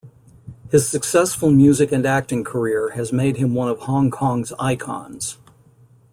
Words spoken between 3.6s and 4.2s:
of Hong